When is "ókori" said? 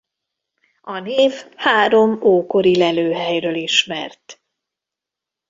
2.21-2.77